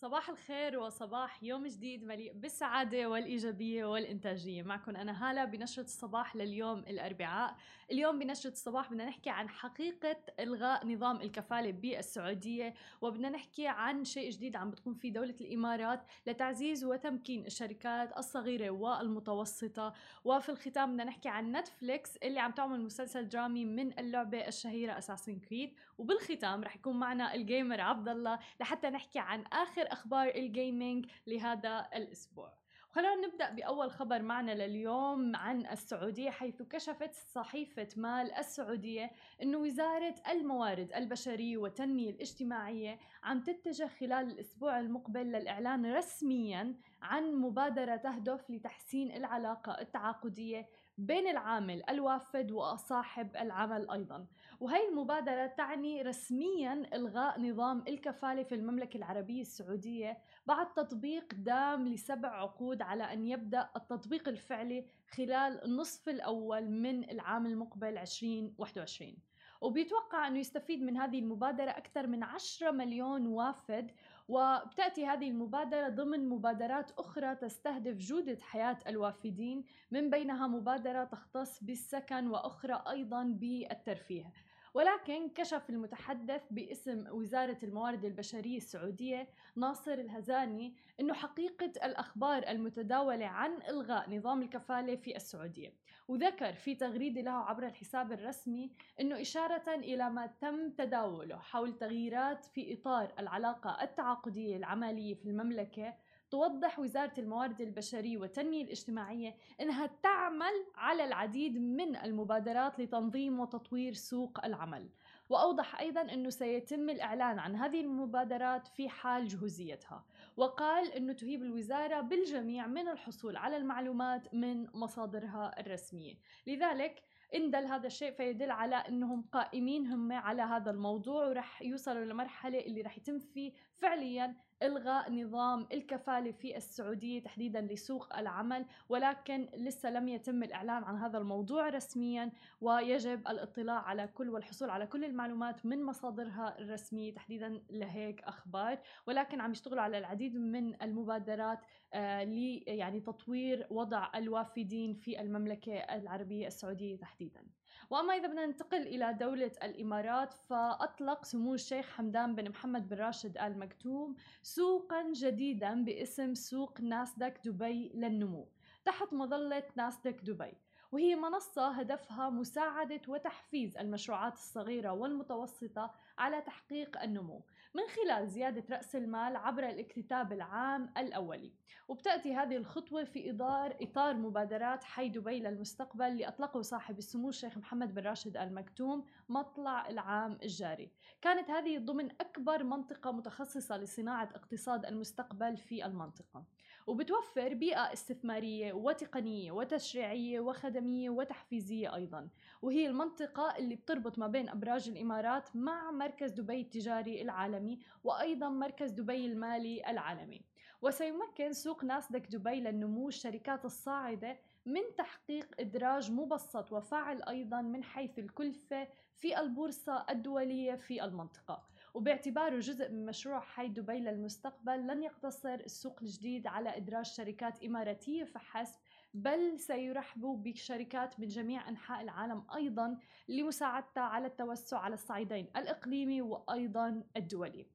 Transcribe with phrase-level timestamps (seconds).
[0.00, 4.62] صباح الخير وصباح يوم جديد مليء بالسعادة والإيجابية والإنتاجية.
[4.62, 7.56] معكم أنا هالة بنشرة الصباح لليوم الأربعاء.
[7.90, 14.30] اليوم بنشرة الصباح بدنا نحكي عن حقيقة إلغاء نظام الكفالة بالسعودية وبدنا نحكي عن شيء
[14.30, 19.94] جديد عم بتقوم فيه دولة الإمارات لتعزيز وتمكين الشركات الصغيرة والمتوسطة.
[20.24, 25.40] وفي الختام بدنا نحكي عن نتفليكس اللي عم تعمل مسلسل درامي من اللعبة الشهيرة Assassin's
[25.40, 30.39] Creed وبالختام رح يكون معنا ال gamer عبد الله لحتى نحكي عن آخر أخبار ال
[30.39, 32.60] gaming لهذا الأسبوع.
[32.92, 39.10] خلونا نبدأ بأول خبر معنا لليوم عن السعودية حيث كشفت صحيفة مال السعودية
[39.42, 47.96] أن وزارة الموارد البشرية والتنمية الاجتماعية عم تتجه خلال الأسبوع المقبل للإعلان رسميا عن مبادرة
[47.96, 54.26] تهدف لتحسين العلاقة التعاقدية بين العامل الوافد وصاحب العمل أيضا.
[54.60, 62.28] وهي المبادرة تعني رسميا إلغاء نظام الكفالة في المملكة العربية السعودية بعد تطبيق دام لسبع
[62.28, 69.16] عقود على أن يبدأ التطبيق الفعلي خلال النصف الأول من العام المقبل 2021
[69.60, 73.90] وبيتوقع أنه يستفيد من هذه المبادرة أكثر من 10 مليون وافد
[74.28, 82.26] وبتأتي هذه المبادرة ضمن مبادرات أخرى تستهدف جودة حياة الوافدين من بينها مبادرة تختص بالسكن
[82.26, 84.32] وأخرى أيضا بالترفيه.
[84.74, 93.62] ولكن كشف المتحدث باسم وزارة الموارد البشرية السعودية ناصر الهزاني أنه حقيقة الأخبار المتداولة عن
[93.68, 95.72] إلغاء نظام الكفالة في السعودية.
[96.08, 102.44] وذكر في تغريدة له عبر الحساب الرسمي أنه إشارة إلى ما تم تداوله حول تغييرات
[102.44, 105.94] في إطار العلاقة التعاقدية العملية في المملكة
[106.30, 114.44] توضح وزارة الموارد البشرية والتنمية الاجتماعية أنها تعمل على العديد من المبادرات لتنظيم وتطوير سوق
[114.44, 114.88] العمل.
[115.28, 120.04] وأوضح أيضا أنه سيتم الإعلان عن هذه المبادرات في حال جهوزيتها.
[120.36, 126.14] وقال أنه تهيب الوزارة بالجميع من الحصول على المعلومات من مصادرها الرسمية.
[126.46, 127.02] لذلك
[127.34, 132.58] إن دل هذا الشيء فيدل على أنهم قائمين هم على هذا الموضوع ورح يوصلوا لمرحلة
[132.58, 138.66] اللي رح يتم فيه فعليا إلغاء نظام الكفالة في السعودية تحديدا لسوق العمل.
[138.88, 144.86] ولكن لسه لم يتم الإعلان عن هذا الموضوع رسميا ويجب الاطلاع على كل والحصول على
[144.86, 148.78] كل المعلومات من مصادرها الرسمية تحديدا لهيك أخبار.
[149.06, 151.58] ولكن عم يشتغلوا على العديد من المبادرات
[151.94, 157.46] ل يعني تطوير وضع الوافدين في المملكة العربية السعودية تحديدا.
[157.90, 163.38] وأما إذا بدنا ننتقل إلى دولة الإمارات فأطلق سمو الشيخ حمدان بن محمد بن راشد
[163.38, 168.48] آل مكتوم سوقا جديدا باسم سوق ناسداك دبي للنمو.
[168.84, 170.52] تحت مظلة ناسداك دبي.
[170.92, 177.42] وهي منصة هدفها مساعدة وتحفيز المشروعات الصغيرة والمتوسطة على تحقيق النمو
[177.74, 181.52] من خلال زيادة رأس المال عبر الاكتتاب العام الأولي.
[181.88, 187.58] وبتأتي هذه الخطوة في إطار إطار مبادرات حي دبي للمستقبل اللي أطلقه صاحب السمو الشيخ
[187.58, 190.90] محمد بن راشد آل مكتوم مطلع العام الجاري.
[191.22, 196.44] كانت هذه ضمن أكبر منطقة متخصصة لصناعة اقتصاد المستقبل في المنطقة.
[196.86, 202.28] وبتوفر بيئة استثمارية وتقنية وتشريعية وخدمية وتحفيزية أيضا.
[202.62, 208.90] وهي المنطقة اللي بتربط ما بين أبراج الإمارات مع مركز دبي التجاري العالمي وأيضا مركز
[208.90, 210.42] دبي المالي العالمي.
[210.82, 218.18] وسيمكن سوق ناسدك دبي للنمو الشركات الصاعدة من تحقيق إدراج مبسط وفاعل أيضا من حيث
[218.18, 221.62] الكلفة في البورصة الدولية في المنطقة.
[221.94, 224.86] وباعتباره جزء من مشروع حي دبي للمستقبل.
[224.86, 228.78] لن يقتصر السوق الجديد على إدراج شركات إماراتية فحسب
[229.14, 232.98] بل سيرحبوا بشركات من جميع أنحاء العالم أيضا
[233.28, 237.66] لمساعدتها على التوسع على الصعيدين الإقليمي وأيضا الدولي.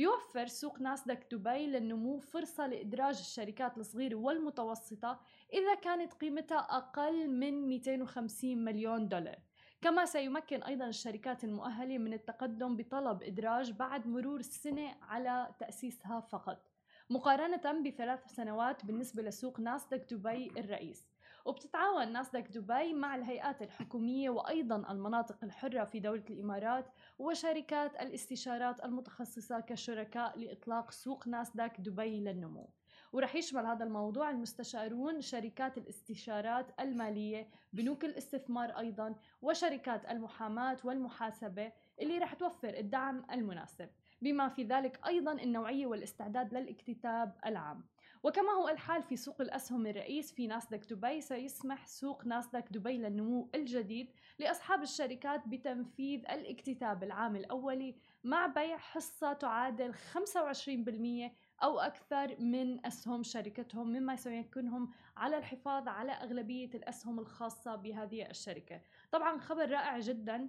[0.00, 5.20] بيوفر سوق ناسداك دبي للنمو فرصة لإدراج الشركات الصغيرة والمتوسطة
[5.52, 9.38] إذا كانت قيمتها أقل من 250 مليون دولار.
[9.82, 16.70] كما سيمكن أيضا الشركات المؤهلة من التقدم بطلب إدراج بعد مرور سنة على تأسيسها فقط.
[17.10, 21.09] مقارنة بثلاث سنوات بالنسبة لسوق ناسداك دبي الرئيس.
[21.44, 26.88] وبتتعاون ناسداك دبي مع الهيئات الحكومية وأيضا المناطق الحرة في دولة الإمارات
[27.18, 32.70] وشركات الاستشارات المتخصصة كشركاء لإطلاق سوق ناسداك دبي للنمو.
[33.12, 42.18] ورح يشمل هذا الموضوع المستشارون شركات الاستشارات المالية بنوك الاستثمار أيضا وشركات المحاماة والمحاسبة اللي
[42.18, 43.88] رح توفر الدعم المناسب.
[44.22, 47.84] بما في ذلك أيضا النوعية والاستعداد للاكتتاب العام.
[48.22, 53.50] وكما هو الحال في سوق الأسهم الرئيس في ناسداك دبي سيسمح سوق ناسداك دبي للنمو
[53.54, 61.30] الجديد لأصحاب الشركات بتنفيذ الاكتتاب العام الأولي مع بيع حصة تعادل 25%
[61.62, 68.80] أو أكثر من أسهم شركتهم مما سيمكنهم على الحفاظ على أغلبية الأسهم الخاصة بهذه الشركة.
[69.12, 70.48] طبعا خبر رائع جدا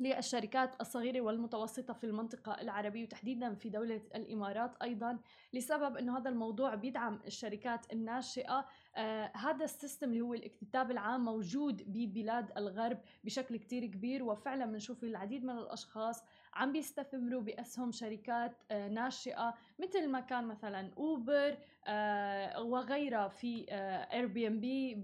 [0.00, 5.18] للشركات الصغيرة والمتوسطة في المنطقة العربية وتحديدا في دولة الإمارات أيضا
[5.52, 8.66] لسبب أنه هذا الموضوع بيدعم الشركات الناشئة.
[8.96, 15.04] آه هذا السيستم اللي هو الاكتتاب العام موجود ببلاد الغرب بشكل كتير كبير وفعلا بنشوف
[15.04, 16.22] العديد من الأشخاص
[16.56, 23.66] عم بيستثمروا بأسهم شركات آه ناشئة مثل ما كان مثلا أوبر آه وغيرها في
[24.12, 24.94] Airbnb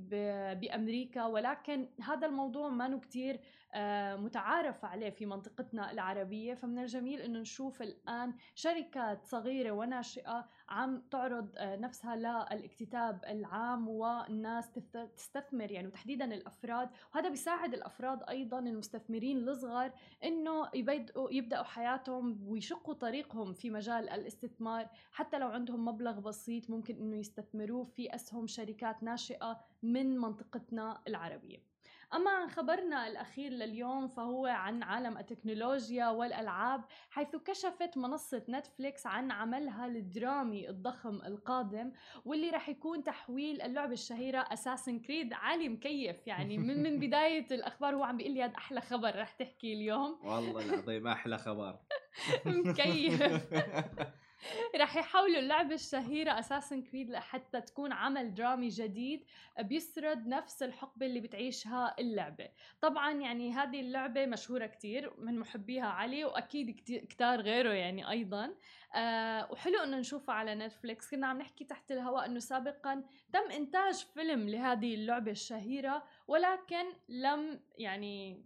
[0.54, 1.24] بأمريكا.
[1.26, 3.40] ولكن هذا الموضوع ما كتير
[3.74, 6.54] آه، متعارف عليه في منطقتنا العربية.
[6.54, 14.72] فمن الجميل أنه نشوف الآن شركات صغيرة وناشئة عم تعرض آه، نفسها للاكتتاب العام والناس
[15.16, 16.90] تستثمر يعني وتحديدا الأفراد.
[17.14, 19.92] وهذا بيساعد الأفراد أيضا المستثمرين الصغار
[20.24, 24.88] إنه يبدأوا يبدأوا حياتهم ويشقوا طريقهم في مجال الاستثمار.
[25.12, 31.71] حتى لو عندهم مبلغ بسيط ممكن إنه يستثمروه في أسهم شركات ناشئة من منطقتنا العربية.
[32.14, 39.30] أما عن خبرنا الأخير لليوم فهو عن عالم التكنولوجيا والألعاب حيث كشفت منصة نتفليكس عن
[39.30, 41.92] عملها الدرامي الضخم القادم
[42.24, 47.94] واللي راح يكون تحويل اللعبة الشهيرة Assassin's Creed علي مكيف يعني من من بداية الأخبار
[47.94, 50.18] هو عم بيقول لي هذا أحلى خبر رح تحكي اليوم.
[50.22, 51.78] والله العظيم أحلى خبر.
[52.46, 53.22] مكيف.
[54.80, 59.24] رح يحولوا اللعبة الشهيرة Assassin's Creed لحتى تكون عمل درامي جديد
[59.60, 62.48] بيسرد نفس الحقبة اللي بتعيشها اللعبة.
[62.80, 66.70] طبعا يعني هذه اللعبة مشهورة كتير من محبيها علي وأكيد
[67.08, 68.54] كتار غيره يعني أيضا.
[68.94, 71.10] آه وحلو إنه نشوفها على نتفليكس.
[71.10, 77.60] كنا عم نحكي تحت الهواء إنه سابقا تم إنتاج فيلم لهذه اللعبة الشهيرة ولكن لم
[77.78, 78.42] يعني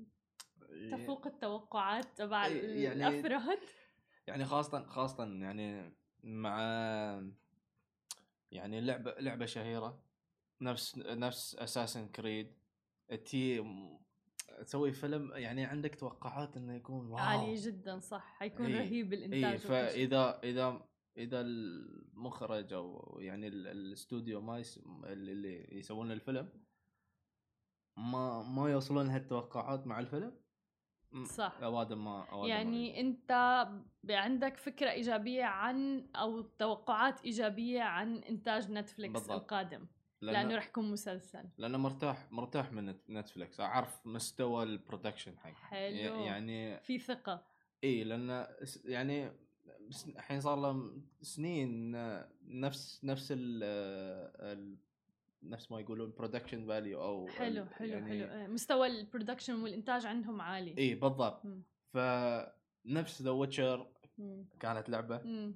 [0.91, 3.59] تفوق التوقعات تبع يعني الأفراد.
[4.27, 6.59] يعني خاصة خاصة يعني مع
[8.51, 10.03] يعني لعبة لعبة شهيرة
[10.61, 12.53] نفس نفس Assassin's Creed
[13.25, 13.65] تي
[14.65, 17.17] تسوي فيلم يعني عندك توقعات إنه يكون wow.
[17.19, 18.35] عالي جدا صح.
[18.39, 20.87] حيكون إيه رهيب الإنتاج إيه فإذا إذا
[21.17, 24.81] إذا المخرج أو يعني الاستوديو ما يس...
[25.05, 26.49] اللي يسوون الفيلم
[27.97, 30.33] ما ما يوصلون هالتوقعات مع الفيلم
[31.25, 31.59] صح.
[31.63, 33.33] أوادم ما أوادم يعني ما أنت
[34.11, 39.41] عندك فكرة إيجابية عن أو توقعات إيجابية عن إنتاج نتفليكس بالضبط.
[39.41, 39.87] القادم
[40.21, 41.45] لأنه, لأنه رح يكون مسلسل.
[41.59, 43.61] لأنه مرتاح مرتاح من نتفليكس.
[43.61, 46.25] أعرف مستوى ال production حق حلو.
[46.25, 47.47] يعني في ثقة.
[47.85, 48.49] إي لأنه
[48.85, 49.33] يعني
[50.09, 51.93] الحين صار له سنين
[52.43, 54.77] نفس نفس ال
[55.43, 58.41] نفس ما يقولون production value أو حلو حلو يعني حلو.
[58.41, 60.79] إيه، مستوى البرودكشن والإنتاج عندهم عالي.
[60.79, 61.43] اي بالضبط.
[61.93, 63.93] فنفس The Witcher
[64.61, 65.53] كانت لعبة.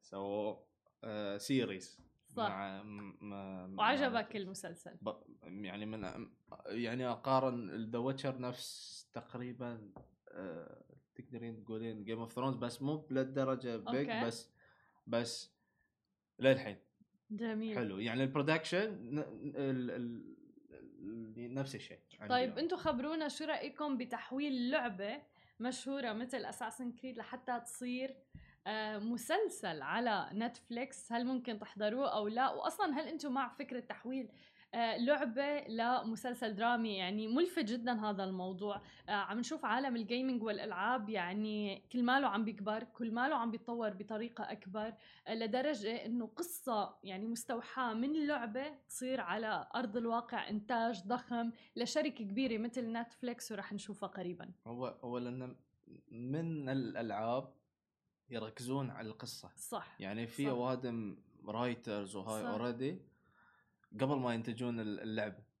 [0.00, 0.56] سووا
[1.04, 2.48] آه series صح.
[2.48, 3.78] مع م...
[3.78, 4.96] وعجبك المسلسل.
[5.02, 5.12] ب...
[5.42, 6.28] يعني من
[6.66, 9.92] يعني أقارن The Witcher نفس تقريبا
[10.28, 10.84] آه
[11.14, 14.54] تقدرين تقولين Game of Thrones بس مو بلهالدرجه big بس
[15.06, 15.54] بس
[16.38, 16.76] للحين.
[17.30, 17.76] جميل.
[17.76, 19.24] حلو يعني ال production
[21.36, 21.98] نفس الشيء
[22.28, 25.22] طيب أنتم خبرونا شو رأيكم بتحويل لعبة
[25.60, 28.16] مشهورة مثل Assassin's Creed لحتى تصير
[28.66, 34.28] آه، مسلسل على نتفليكس هل ممكن تحضروه أو لا؟ واصلا هل أنتم مع فكرة تحويل
[34.74, 38.80] لعبة لمسلسل درامي يعني ملفت جدا هذا الموضوع.
[39.08, 43.50] آه، عم نشوف عالم ال gaming والألعاب يعني كل ماله عم بيكبر كل ماله عم
[43.50, 44.94] بيتطور بطريقة أكبر
[45.26, 52.24] آه، لدرجة أنه قصة يعني مستوحاة من لعبة تصير على أرض الواقع إنتاج ضخم لشركة
[52.24, 54.50] كبيرة مثل نتفليكس ورح نشوفها قريبا.
[54.66, 55.56] هو هو لأن
[56.10, 57.54] من الألعاب
[58.30, 59.50] يركزون على القصة.
[59.56, 61.16] صح يعني في أوادم
[61.46, 62.98] writers وهاي already
[64.00, 65.54] قبل ما ينتجون اللعبه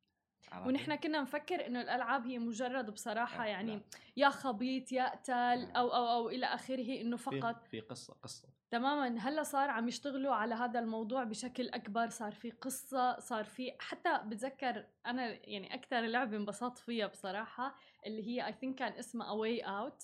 [0.66, 3.82] ونحن كنا نفكر إنه الألعاب هي مجرد بصراحة يعني لا.
[4.16, 7.62] يا خبيط يا قتال أو أو أو إلى آخره إنه فقط.
[7.62, 8.48] في, في قصة قصة.
[8.70, 9.18] تماما.
[9.18, 14.20] هلأ صار عم يشتغلوا على هذا الموضوع بشكل أكبر صار في قصة صار في حتى
[14.24, 17.74] بتذكر أنا يعني أكثر لعبة انبسطت فيها بصراحة
[18.06, 20.02] اللي هي I think كان اسمها A Way Out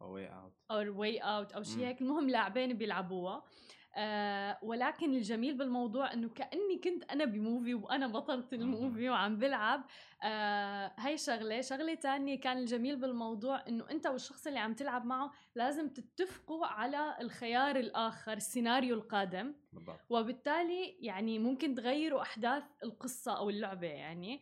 [0.00, 2.00] A Way Out أو Way Out أو شيء هيك.
[2.00, 3.44] المهم لاعبين بيلعبوها.
[3.96, 9.38] آه ولكن الجميل بالموضوع إنه كأني كنت أنا ب movie وأنا بطلة ال movie وعم
[9.38, 9.84] بلعب.
[10.22, 11.60] آه هاي شغلة.
[11.60, 17.16] شغلة تانية كان الجميل بالموضوع إنه أنت والشخص اللي عم تلعب معه لازم تتفقوا على
[17.20, 19.54] الخيار الآخر السيناريو القادم.
[19.72, 20.00] بالضبط.
[20.10, 24.40] وبالتالي يعني ممكن تغيروا أحداث القصة أو اللعبة يعني.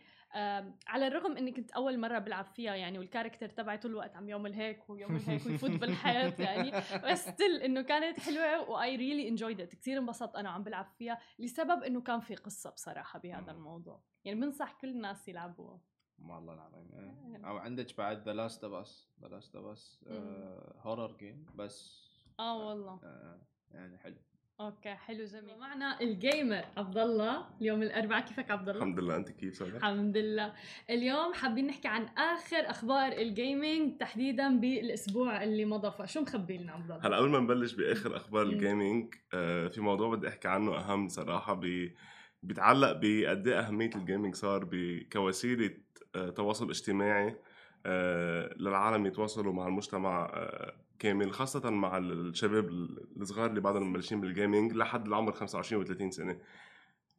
[0.87, 4.28] على الرغم إني كنت أول مرة بلعب فيها يعني وال character تبعي طول الوقت عم
[4.28, 6.70] يعمل هيك ويعمل هيك ويفوت بالحيط يعني
[7.04, 10.87] بس still إنه كانت حلوة و I really enjoyed it كثير انبسطت أنا وعم بلعب
[10.99, 14.02] فيها لسبب إنه كان في قصة بصراحة بهذا الموضوع.
[14.25, 15.80] يعني بنصح كل الناس يلعبوها.
[16.18, 17.47] والله العظيم إيه.
[17.49, 20.04] أو عندك بعد The Last of Us The Last of Us
[20.78, 22.08] horror game بس.
[22.40, 23.00] آه والله.
[23.02, 24.16] آه، يعني حلو.
[24.61, 25.59] أوكي حلو جميل.
[25.59, 29.17] معنا ال gamer عبد الله اليوم الأربعاء كيفك عبد الله الحمد لله.
[29.17, 30.53] أنت كيف سارة؟ الحمد لله.
[30.91, 35.91] اليوم حابين نحكي عن آخر أخبار ال gaming تحديدا بالأسبوع اللي مضى.
[35.91, 38.43] فشو مخبي لنا عبد الله هلا قبل ما نبلش بآخر أخبار.
[38.42, 41.55] ال gaming آه في موضوع بدي أحكي عنه أهم صراحة.
[41.55, 41.91] ب
[42.43, 44.69] بيتعلق بقد إيه أهمية ال gaming صار
[45.12, 45.71] كوسيله
[46.15, 47.37] آه تواصل اجتماعي آه
[48.56, 52.68] للعالم يتواصلوا مع المجتمع آه كامل خاصة مع الشباب
[53.16, 56.40] الصغار اللي بعدهم مبلشين بال gaming لحد العمر 25 و 30 سنة.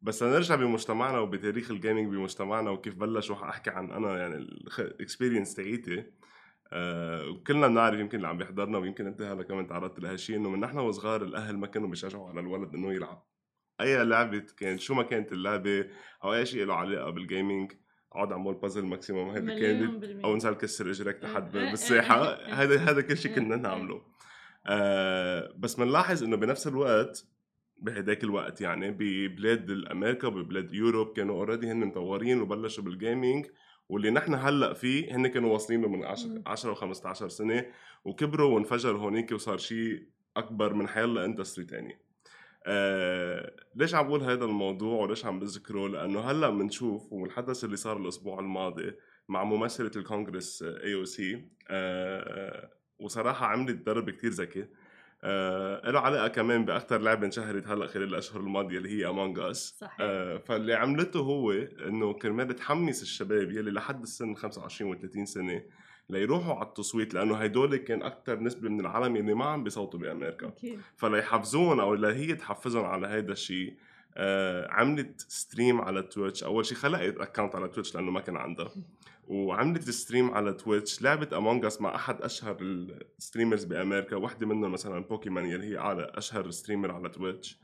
[0.02, 4.46] بس لنرجع بمجتمعنا وبتاريخ ال gaming بمجتمعنا وكيف بلش وح احكي عن أنا يعني ال
[4.46, 6.06] experience تاعيتي.
[6.74, 10.60] آه وكلنا بنعرف يمكن اللي عم بيحضرنا ويمكن أنت هلا كمان تعرضت لهالشيء إنه من
[10.60, 13.24] نحن وصغار الأهل ما كانوا بيشجعوا على الولد إنه يلعب.
[13.82, 15.86] أي لعبة كانت شو ما كانت اللعبة
[16.24, 17.72] أو أي شيء له علاقة بال gaming
[18.12, 20.26] اقعد اعمل puzzle maximum هيدي كانت بالمية.
[20.26, 22.54] أو انزل كسر اجرك إيه، إيه، بالساحة إيه.
[22.54, 23.62] هذا هذا كل شيء كنا إيه.
[23.62, 24.02] نعمله
[24.68, 27.26] آه بس بنلاحظ إنه بنفس الوقت
[27.78, 33.46] بهداك الوقت يعني ببلاد الأمريكا وببلاد Europe كانوا already هن مطورين وبلشوا بال gaming
[33.90, 36.44] واللي نحن هلأ فيه هن كانوا واصلين له من 10 مم.
[36.48, 37.66] 10 و15 سنة
[38.06, 42.00] وكبروا وانفجر هونيك وصار شيء أكبر من حيلا industry تاني
[42.72, 47.98] آه ليش عم بقول هذا الموضوع وليش عم بذكره؟ لأنه هلأ بنشوف والحدث اللي صار
[47.98, 48.92] الأسبوع الماضي
[49.30, 51.50] مع ممثلة الكونغرس AOC
[53.00, 54.66] وصراحة عملت ضرب كتير ذكي.
[55.24, 59.76] آه له علاقة كمان باكثر لعبة انشهرت هلأ خلال الأشهر الماضية اللي هي Among Us
[59.80, 59.98] صحيح.
[60.00, 61.52] آه فاللي عملته هو
[61.88, 65.64] إنه كرمال تحمس الشباب يلي لحد السن 25 و 30 سنة
[66.10, 70.48] ليروحوا على التصويت لأنه هدول كان أكثر نسبة من العالم يلي ما عم بيصوتوا بأمريكا.
[70.48, 70.80] أكيد.
[70.96, 73.76] فليحفزون أو لهي تحفزهم على هيدا الشيء
[74.18, 76.44] آه عملت stream على Twitch.
[76.44, 78.72] أول شيء خلقت account على Twitch لأنه ما كان عندها.
[79.28, 81.02] وعملت stream على Twitch.
[81.02, 84.16] لعبت Among Us مع أحد أشهر ال streamers بأمريكا.
[84.16, 87.60] وحدة منهم مثلا Pokimane يلي هي أعلى أشهر streamer على Twitch.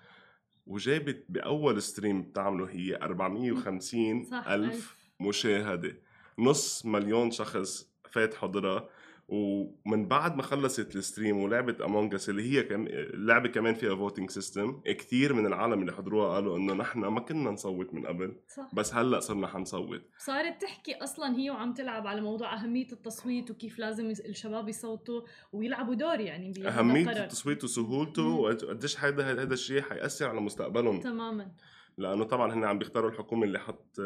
[0.67, 4.95] وجابت بأول stream بتعمله هي 450 صح ألف.
[5.19, 5.97] مشاهدة.
[6.39, 8.89] نص مليون شخص فات حضرها
[9.27, 12.87] ومن بعد ما خلصت ال stream ولعبت Among Us اللي هي كم...
[12.87, 17.51] اللعبه كمان فيها voting system كثير من العالم اللي حضروها قالوا إنه نحن ما كنا
[17.51, 22.21] نصوت من قبل صح بس هلأ صرنا حنصوت صارت تحكي أصلا هي وعم تلعب على
[22.21, 25.21] موضوع أهمية التصويت وكيف لازم الشباب يصوتوا
[25.53, 27.23] ويلعبوا دور يعني أهمية.
[27.23, 28.27] التصويت وسهولته.
[28.27, 31.51] وقديش هذا هذا الشيء حيأثر على مستقبلهم تماما
[31.97, 34.01] لأنه طبعا هن عم بيختاروا الحكومة اللي حت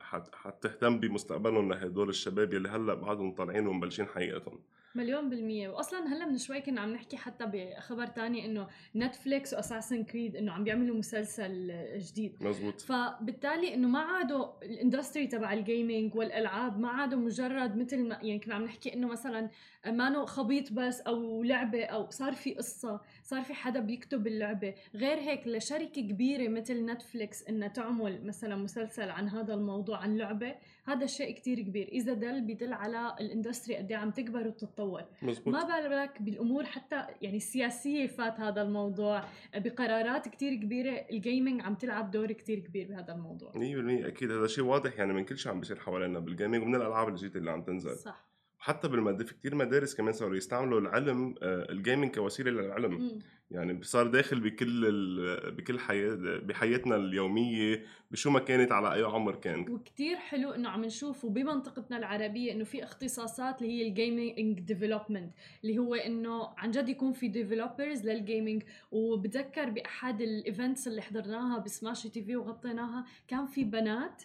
[0.00, 4.58] حت حتهتم بمستقبلهم لهدول الشباب يلي هلأ بعدهم طالعين ومبلشين حقيقتهم.
[4.94, 5.68] مليون بالمية.
[5.68, 10.52] وأصلا هلأ من شوي كنا عم نحكي حتى بخبر تاني إنه نتفليكس وأساسن كريد إنه
[10.52, 12.36] عم بيعملوا مسلسل جديد.
[12.40, 12.80] مزبوط.
[12.80, 18.18] فبالتالي إنه ما عادوا ال industry تبع ال gaming والألعاب ما عادوا مجرد مثل ما
[18.22, 19.50] يعني كنا عم نحكي إنه مثلا
[19.86, 24.74] مانو خبيط بس أو لعبة أو صار في قصة صار في حدا بيكتب اللعبة.
[24.94, 30.54] غير هيك لشركة كبيرة مثل Netflix إنها تعمل مثلا مسلسل عن هذا الموضوع عن لعبة
[30.84, 31.88] هذا شيء كتير كبير.
[31.88, 35.02] إذا دل بدل على ال industry قد إيه عم تكبر وتتطور.
[35.22, 35.54] مزبوط.
[35.54, 39.24] ما بالك بالأمور حتى يعني السياسية فات هذا الموضوع.
[39.54, 41.06] بقرارات كتير كبيرة.
[41.10, 43.52] ال gaming عم تلعب دور كتير كبير بهذا الموضوع.
[43.52, 44.98] 100% أكيد هذا شيء واضح.
[44.98, 47.96] يعني من كل شيء عم بيصير حوالينا بال gaming ومن الألعاب الجديدة اللي عم تنزل.
[47.96, 48.29] صح.
[48.60, 53.18] حتى بالمد في كثير مدارس كمان صاروا يستعملوا العلم آه، ال gaming كوسيلة للعلم.
[53.50, 55.50] يعني صار داخل بكل ال...
[55.50, 59.70] بكل حياة بحياتنا اليومية بشو ما كانت على أي عمر كان.
[59.70, 65.32] وكتير حلو إنه عم نشوف وبمنطقتنا العربية إنه في اختصاصات اللي هي ال gaming development
[65.64, 68.62] اللي هو إنه عن جد يكون في developers لل gaming
[68.92, 74.22] وبتذكر بأحد ال events اللي حضرناها ب Smash TV وغطيناها كان في بنات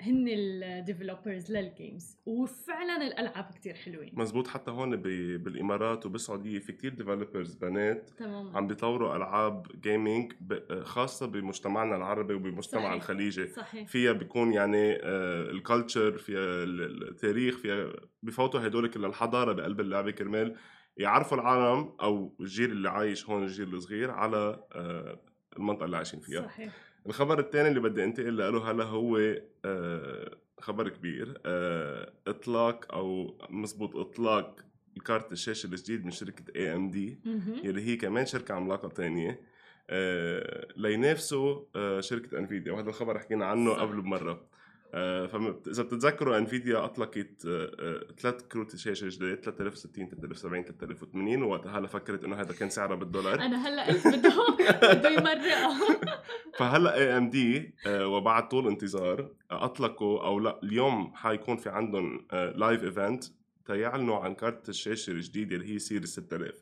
[0.00, 4.96] هن ال developers لل games وفعلا الألعاب كتير حلوين مزبوط حتى هون.
[4.96, 10.32] بالإمارات وبالسعودية في كتير developers بنات تماما عم بيطوروا ألعاب gaming.
[10.82, 12.92] خاصة بمجتمعنا العربي وبمجتمع صحيح.
[12.92, 14.96] الخليجي صحيح فيها بيكون يعني
[15.50, 20.56] ال culture فيها ال- التاريخ فيها بفوتوا هدول كل الحضارة بقلب اللعبة كرمال
[20.96, 25.20] يعرفوا العالم أو الجيل اللي عايش هون الجيل الصغير على آه،
[25.56, 26.72] المنطقة اللي عايشين فيها صحيح
[27.08, 29.18] الخبر الثاني اللي بدي انتقل له هلا هو
[29.64, 34.60] آه، خبر كبير آه، إطلاق أو مزبوط إطلاق
[35.06, 37.18] كارت الشاشة الجديد من شركة AMD.
[37.64, 39.40] يلي هي كمان شركة عملاقة تانية
[39.90, 43.80] آه، لينافسوا آه، شركة Nvidia وهذا الخبر حكينا عنه صح.
[43.80, 44.46] قبل بمرة
[44.92, 47.42] فاذا بتتذكروا Nvidia أطلقت
[48.18, 53.34] ثلاث كروت شاشة جداد 3060 3070 3080 وقتها هلا فكرت إنه هذا كان سعرها بالدولار.
[53.34, 54.32] أنا هلا قلت بده
[54.94, 56.00] بده يمرقها.
[56.58, 63.24] فهلا AMD وبعد طول انتظار أطلقوا أو لا اليوم حيكون في عندهم live event
[63.66, 66.54] تيعلنوا عن كارت الشاشة الجديدة اللي هي series 6000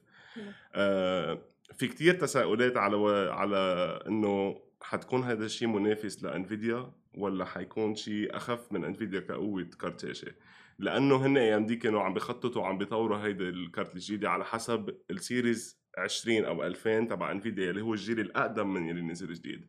[0.75, 1.39] آه،
[1.75, 3.33] في كتير تساؤلات على و...
[3.33, 3.59] على
[4.07, 10.01] إنه حتكون هذا الشيء منافس ل Nvidia ولا حيكون شيء أخف من Nvidia كقوة كارت
[10.01, 10.35] شاشة؟
[10.79, 15.81] لأنه هن AMD كانوا عم بخططوا وعم بيطوروا هيدا الكارت الجديدة على حسب ال series
[15.99, 19.69] 20 أو 2000 تبع Nvidia اللي هو الجيل الأقدم من اللي نزل جديد.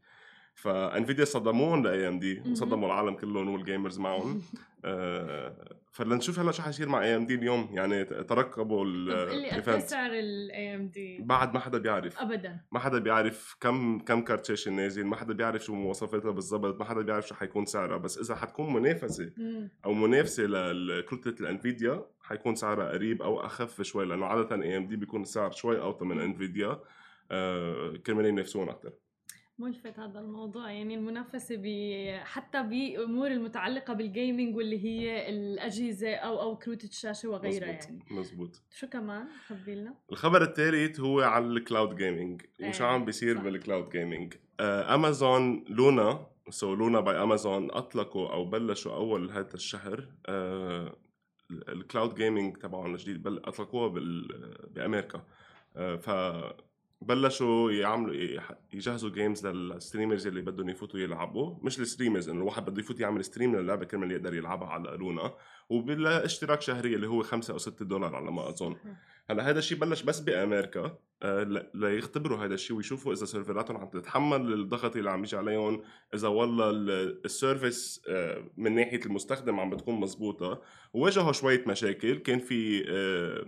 [0.57, 4.41] ف Nvidia صدموهم ل AMD وصدموا العالم كلهم وال gamers معهم.
[4.85, 7.69] آه فلنشوف هلا شو حيصير مع AMD اليوم.
[7.71, 12.19] يعني ترقبوا اللي قد سعر ال AMD بعد ما حدا بيعرف.
[12.19, 12.59] ابدا.
[12.71, 16.85] ما حدا بيعرف كم كم كارت شاشه نازل ما حدا بيعرف شو مواصفاتها بالضبط ما
[16.85, 17.97] حدا بيعرف شو حيكون سعرها.
[17.97, 19.31] بس إذا حتكون منافسة
[19.85, 25.21] أو منافسة لكتله ال Nvidia حيكون سعرها قريب أو أخف شوي لأنه عادة AMD بيكون
[25.21, 26.79] السعر شوي أوطى من Nvidia
[27.31, 28.91] آه كرمال ينافسون أكثر
[29.59, 30.71] ملفت هذا الموضوع.
[30.71, 31.65] يعني المنافسة ب
[32.23, 37.85] حتى بأمور المتعلقة بال gaming واللي هي الأجهزة أو أو كروت الشاشة وغيرها مزبوط.
[37.85, 38.03] يعني.
[38.11, 38.61] مزبوط.
[38.71, 43.37] شو كمان؟ خبي لنا الخبر الثالث هو على ال cloud gaming وشو إيه، عم بيصير.
[43.37, 50.07] بال cloud gaming Amazon Luna so Luna by Amazon أطلقوا أو بلشوا أول هذا الشهر
[50.25, 50.95] آه
[51.51, 53.87] ال cloud gaming تبعهم الجديد بل أطلقوها
[54.71, 55.23] بأمريكا.
[55.75, 56.09] آه ف
[57.01, 58.15] بلشوا يعملوا
[58.73, 61.55] يجهزوا games لل streamers اللي بدهم يفوتوا يلعبوا.
[61.61, 65.33] مش ال streamers إنه الواحد بده يفوت يعمل stream للعبة كرمال يقدر يلعبها على لونا
[65.69, 68.75] وبالاشتراك شهري اللي هو 5 أو 6 دولار على ما أظن.
[69.29, 73.89] هلأ هذا الشيء بلش بس بأمريكا آه، ليختبروا هذا الشيء ويشوفوا إذا server اتهم عم
[73.89, 75.81] تتحمل الضغط اللي عم يجي عليهم
[76.13, 80.61] إذا والله ال- ال service آه، من ناحية المستخدم عم بتكون مزبوطه
[80.93, 82.17] وواجهوا شوية مشاكل.
[82.17, 83.45] كان في آه،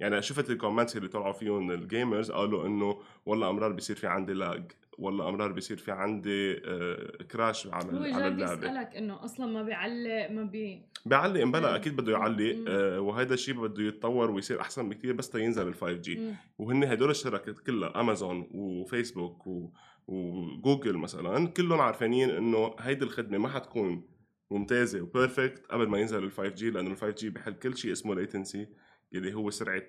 [0.00, 4.06] يعني شفت ال comments اللي طلعوا فيهم ال gamers قالوا إنه والله أمرار بيصير في
[4.06, 9.24] عندي lag والله أمرار بيصير في عندي آه، crash على هو على اللعبة بيسألك إنه
[9.24, 11.74] أصلا ما بيعلق ما بي بيعلق امبلا مم.
[11.74, 12.64] أكيد بده يعلق.
[12.68, 16.34] آه وهذا الشيء بده يتطور ويصير أحسن بكثير بس تينزل ال 5G.
[16.58, 19.70] وهن هدول الشركات كلها امازون وفيسبوك و...
[20.08, 24.08] وجوجل مثلا كلهم عارفانين إنه هيدي الخدمة ما حتكون
[24.50, 28.14] ممتازة و perfect قبل ما ينزل ال 5G لأنه ال 5G بحل كل شيء اسمه
[28.14, 28.66] latency
[29.14, 29.82] اللي هو سرعة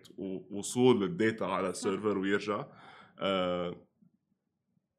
[0.52, 2.66] وصول ال data على ال server ويرجع.
[3.20, 3.88] آه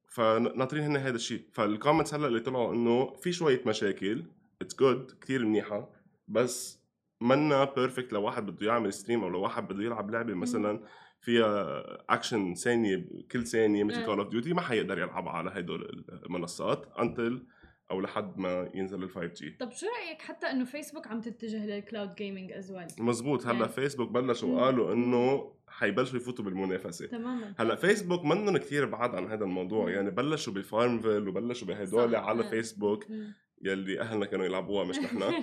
[0.06, 1.48] فناطرين هن هذا الشيء.
[1.52, 4.24] فال comments هلا اللي طلعوا إنه في شوية مشاكل.
[4.62, 5.90] it's good كثير منيحة.
[6.28, 6.78] بس
[7.20, 10.84] منا perfect لو واحد بده يعمل stream أو لو واحد بده يلعب لعبة مثلا
[11.20, 11.82] فيها
[12.14, 14.04] اكشن ثانية كل ثانية مثل.
[14.04, 17.46] Call of Duty ما حيقدر يلعبها على هدول المنصات until
[17.90, 21.80] أو لحد ما ينزل ال 5G طب شو رأيك حتى إنه فيسبوك عم تتجه لل
[21.80, 23.70] cloud gaming as well مزبوط هلا إيه.
[23.70, 24.54] فيسبوك بلشوا مم.
[24.54, 29.88] وقالوا إنه حيبلشوا يفوتوا بالمنافسة تماما هلا فيسبوك منهم كثير بعاد عن هذا الموضوع مم.
[29.88, 32.14] يعني بلشوا بفارمفيل وبلشوا بهدول.
[32.16, 32.50] على إيه.
[32.50, 33.34] فيسبوك مم.
[33.62, 35.22] يلي أهلنا كانوا يلعبوها مش نحن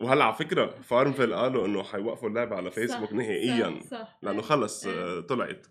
[0.00, 4.18] وهلا على فكرة فارمفيل قالوا إنه حيوقفوا اللعبة على فيسبوك صح، نهائيا صح, صح.
[4.22, 4.42] لأنه.
[4.42, 4.86] خلص.
[4.86, 5.66] آه، طلعت.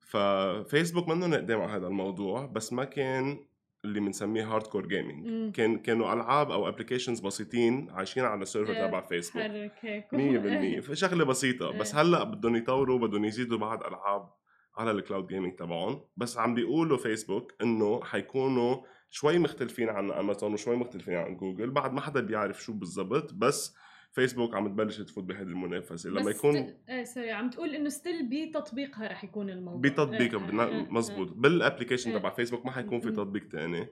[0.00, 3.44] ففيسبوك منهم قدام على هذا الموضوع بس ما كان
[3.84, 5.54] اللي بنسميه hardcore gaming.
[5.54, 8.74] كان كانوا ألعاب أو applications بسيطين عايشين على ال server.
[8.74, 12.02] تبع فيسبوك حرك هيك 100% فشغلة بسيطة بس إيه.
[12.02, 14.28] هلأ بدهم يطوروا بدهم يزيدوا بعد ألعاب
[14.76, 18.76] على ال cloud gaming تبعهم بس عم بيقولوا فيسبوك إنه حيكونوا
[19.10, 23.76] شوي مختلفين عن امازون وشوي مختلفين عن جوجل بعد ما حدا بيعرف شو بالضبط بس
[24.10, 26.10] فيسبوك عم تبلش تفوت بهذه المنافسة.
[26.10, 26.56] لما يكون
[26.88, 29.80] إيه sorry عم تقول إنه still بتطبيقها رح يكون الموضوع.
[29.80, 31.32] بتطبيق إيه، إيه، إيه، مزبوط.
[31.32, 32.12] بال application.
[32.12, 33.10] تبع فيسبوك ما حيكون في.
[33.10, 33.88] تطبيق تاني.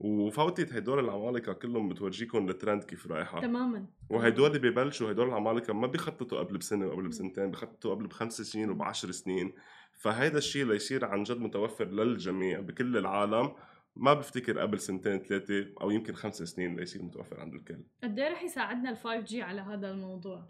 [0.00, 3.40] وفوتت هدول العمالقة كلهم بتورجيكم الترند كيف رايحة.
[3.40, 3.86] تماما.
[4.10, 9.10] وهدول ببلشوا هدول العمالقة ما بيخططوا قبل بسنة وقبل بسنتين بيخططوا قبل بخمس سنين وبعشر
[9.10, 9.52] سنين.
[9.92, 13.52] فهيدا الشيء ليصير عن جد متوفر للجميع بكل العالم.
[13.96, 18.32] ما بفتكر قبل سنتين ثلاثة أو يمكن خمس سنين ليصير متوفر عند الكل قد إيه
[18.32, 20.48] رح يساعدنا ال 5G على هذا الموضوع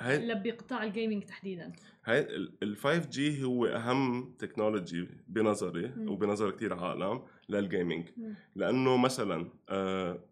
[0.00, 1.72] هاي بقطاع ال gaming تحديدا
[2.04, 2.20] هاي
[2.62, 6.08] ال 5G هو أهم technology بنظري مم.
[6.08, 8.34] وبنظر كتير عالم لل gaming مم.
[8.54, 10.24] لأنه مثلا آه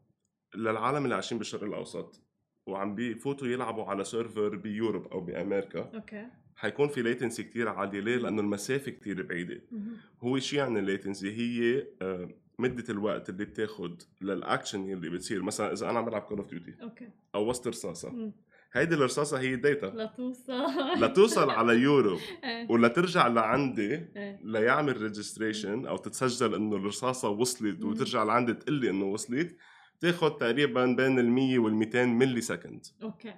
[0.54, 2.22] للعالم اللي عايشين بالشرق الأوسط
[2.68, 8.00] وعم بيفوتوا يلعبوا على server ب Europe أو بأمريكا okay حيكون في latency كتير عالية
[8.00, 9.96] ليه؟ لأنه المسافة كتير بعيدة مهم.
[10.22, 15.42] هو شيء يعني ال latency هي آه، مدة الوقت اللي بتاخد للأكشن اللي بتصير.
[15.42, 17.08] مثلا إذا أنا عم بلعب Call of Duty okay.
[17.66, 18.10] رصاصة.
[18.10, 18.32] مم.
[18.72, 20.64] هيدي الرصاصة هي ال data لا توصل
[20.98, 24.40] لتوصل على Europe إيه، ولترجع لعندي إيه.
[24.44, 27.84] ليعمل registration أو تتسجل إنه الرصاصة وصلت.
[27.84, 29.56] وترجع لعندي تقول لي إنه وصلت.
[30.00, 33.34] تاخد تقريبا بين ال 100 وال 200 millisecond okay.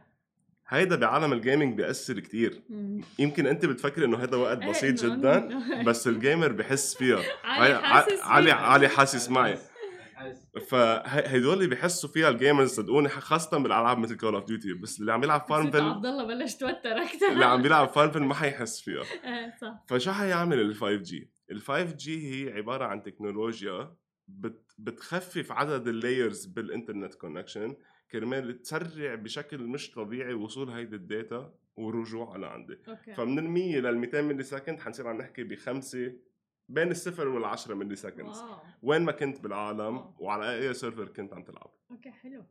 [0.68, 2.62] هيدا بعالم ال gaming بيأثر كتير.
[3.18, 5.48] يمكن أنت بتفكر إنه هذا وقت إيه، بسيط جدا
[5.86, 7.22] بس ال gamer بحس فيها.
[8.22, 9.58] علي علي حاسس معي.
[10.68, 15.12] فهدول اللي بيحسوا فيها ال gamers صدقوني خاصة بالألعاب مثل Call of Duty بس اللي
[15.12, 18.80] عم يلعب بس فارمفيل عبد الله بلش توتر أكثر اللي عم بيلعب فارمفيل ما حيحس
[18.80, 19.02] فيها.
[19.02, 19.84] إيه صح.
[19.88, 23.94] فشو حيعمل ال 5G؟ ال 5G هي عبارة عن تكنولوجيا
[24.28, 27.76] بت بتخفف عدد ال layers بال internet connection
[28.12, 33.14] كرمال تسرع بشكل مش طبيعي وصول هيدي ال data ورجوعها لعندي okay.
[33.14, 36.12] فمن ال 100 لل 200 millisecond حنصير عم نحكي بخمسة
[36.68, 38.34] بين الصفر وال 10 millisecond
[38.82, 40.14] وين ما كنت بالعالم wow.
[40.18, 41.70] وعلى أي server كنت عم تلعب.
[41.90, 42.44] okay حلو.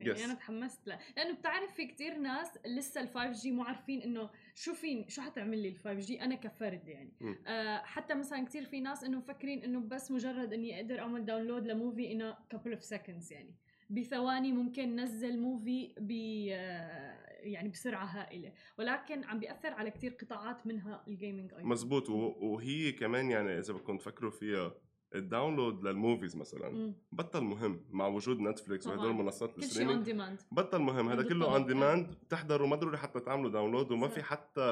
[0.00, 0.24] يعني Yes.
[0.24, 4.74] أنا تحمست له لأنه بتعرف في كتير ناس لسه ال 5G مو عارفين إنه شو
[4.74, 7.12] فين شو حتعمل لي ال 5G أنا كفرد يعني.
[7.46, 11.66] آه حتى مثلا كتير في ناس إنه مفكرين إنه بس مجرد إني أقدر أعمل download
[11.66, 13.54] ل movie إنه couple of seconds يعني.
[13.92, 16.10] بثواني ممكن نزل movie ب
[16.52, 18.52] آه، يعني بسرعة هائلة.
[18.78, 22.10] ولكن عم بيأثر على كتير قطاعات منها ال gaming أيضا مزبوط.
[22.10, 24.74] وهي كمان يعني إذا بدكم تفكروا فيها
[25.14, 26.94] ال download لل movies مثلا مم.
[27.12, 28.86] بطل مهم مع وجود نتفليكس.
[28.86, 31.54] وهدول منصات كل شيء اون الستريمينج ديماند بطل مهم هذا كله.
[31.54, 34.26] on demand بتحضروا ما ضروري حتى تعملوا download وما في صح.
[34.26, 34.62] حتى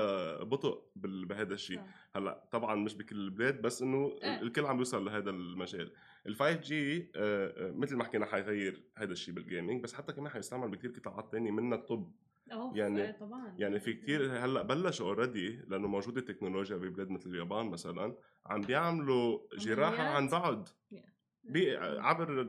[0.42, 1.80] بطء بهذا الشيء
[2.16, 4.40] هلأ طبعا مش بكل البلاد بس إنه إيه.
[4.42, 5.92] الكل عم يوصل لهذا المجال
[6.26, 7.10] ال 5G
[7.60, 11.50] مثل ما حكينا حيغير هذا الشيء بال gaming بس حتى كمان حيستعمل بكثير قطاعات تانية
[11.50, 12.12] منها الطب
[12.52, 13.54] أوف، يعني- إيه طبعا.
[13.58, 19.38] يعني في كتير هلأ بلشوا already لأنه موجودة التكنولوجيا ببلاد مثل اليابان مثلا عم بيعملوا
[19.58, 20.68] جراحة عن؟ بعد.
[20.90, 21.02] بي
[21.78, 22.42] عبر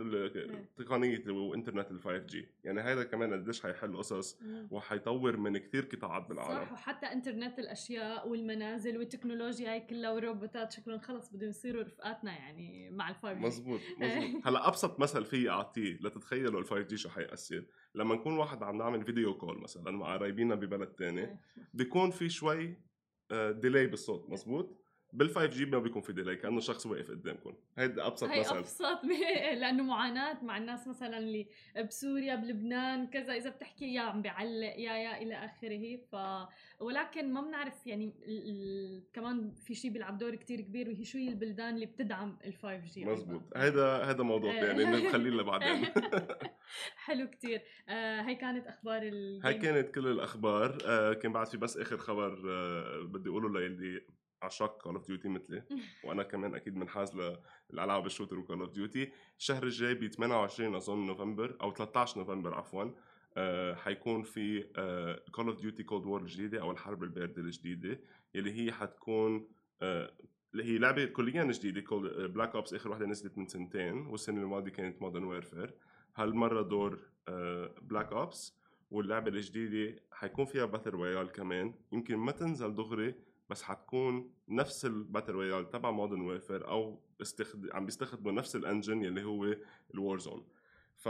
[0.77, 4.39] تقنية وإنترنت ال 5G يعني هذا كمان قديش حيحل قصص.
[4.71, 6.65] وحيطور من كتير قطاعات بالعالم.
[6.65, 12.89] صح وحتى إنترنت الأشياء والمنازل والتكنولوجيا هاي كلها والروبوتات شكلهم خلص بدهم يصيروا رفقاتنا يعني
[12.89, 14.41] مع ال 5G مزبوط مزبوط.
[14.45, 17.65] هلا أبسط مثل فيي اعطيه لتتخيلوا ال 5G شو حيأثر.
[17.95, 21.39] لما نكون واحد عم نعمل video call مثلا مع قرايبينا ببلد تاني
[21.73, 22.77] بيكون في شوي
[23.31, 24.80] delay بالصوت مزبوط؟
[25.13, 27.53] بال 5 G ما بيكون في delay كأنه شخص واقف قدامكم.
[27.77, 28.57] هيدا أبسط هي مثل.
[28.57, 29.03] أبسط
[29.61, 31.47] لأنه معاناة مع الناس مثلا اللي
[31.87, 35.95] بسوريا بلبنان كذا إذا بتحكي يا عم بيعلق يا يا إلى آخره.
[36.11, 36.15] ف
[36.81, 38.49] ولكن ما بنعرف يعني ال...
[38.49, 39.03] ال...
[39.13, 42.77] كمان في شيء بيلعب دور كتير كبير وهي شو هي البلدان اللي بتدعم ال 5
[42.77, 43.41] G مزبوط.
[43.55, 44.61] هيدا هيدا موضوع إيه.
[44.61, 45.85] ثاني بنخليه لبعدين.
[47.05, 47.61] حلو كتير.
[47.89, 50.77] آه هي كانت أخبار ال هاي كانت كل الأخبار.
[50.85, 54.01] آه كان بعد في بس آخر خبر آه بدي أقوله للي
[54.41, 55.63] عشاق Call of Duty مثلي
[56.03, 57.15] وأنا كمان أكيد منحاز
[57.73, 62.19] للالعاب ال shooter و Call of Duty الشهر الجاي ب 28 أظن نوفمبر أو 13
[62.19, 62.85] نوفمبر عفوا
[63.37, 64.63] آه حيكون في
[65.31, 67.99] Call of Duty Cold War الجديدة أو الحرب الباردة الجديدة
[68.35, 69.47] يلي هي حتكون
[69.81, 70.13] آه
[70.53, 71.81] اللي هي لعبة كليا جديدة
[72.27, 75.73] Black Ops آخر وحدة نزلت من سنتين والسنة الماضية كانت Modern Warfare
[76.15, 76.99] هالمرة دور
[77.81, 81.73] Black Ops واللعبة الجديدة حيكون فيها battle royale كمان.
[81.91, 83.15] يمكن ما تنزل دغري
[83.51, 87.69] بس حتكون نفس ال battle royale تبع Modern Warfare أو استخد...
[87.73, 89.55] عم بيستخدموا نفس ال engine يلي هو
[89.93, 90.47] ال Warzone
[90.95, 91.09] ف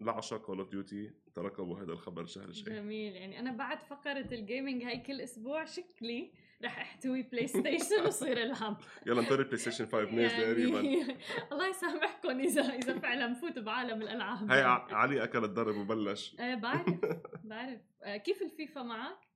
[0.00, 2.74] لعشاق Call of Duty ترقبوا هذا الخبر الشهر الجاي.
[2.76, 3.16] جميل.
[3.16, 6.32] يعني أنا بعد فقرة ال gaming هاي كل أسبوع شكلي
[6.64, 10.80] رح أحتوي PlayStation وصير العب يلا انطري PlayStation 5 نازله قريبا
[11.52, 14.50] الله يسامحكم إذا إذا فعلا بفوت بعالم الألعاب.
[14.50, 16.36] هي علي أكل الضرب وبلش.
[16.40, 17.00] إيه بعرف
[17.50, 17.80] بعرف.
[18.02, 19.31] آه، كيف الفيفا معك؟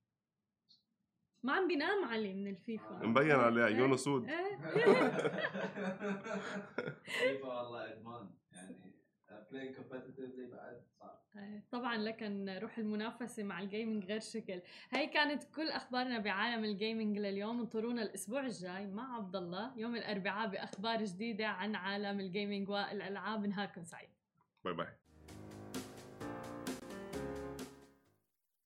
[1.43, 3.05] ما عم بينام علي من الفيفا.
[3.05, 4.29] مبين عليه إيه، عيونه سود.
[4.29, 4.57] إيه.
[7.03, 8.29] فيفا والله إدمان.
[8.51, 8.75] يعني
[9.51, 11.19] play بعد صعب.
[11.37, 14.61] آه، طبعا لكن روح المنافسة مع ال gaming غير شكل.
[14.91, 17.59] هي كانت كل أخبارنا بعالم ال gaming لليوم.
[17.59, 23.45] انطرونا الأسبوع الجاي مع عبد الله يوم الأربعاء بأخبار جديدة عن عالم ال gaming والألعاب.
[23.45, 24.09] نهاركم سعيد.
[24.65, 24.87] bye bye.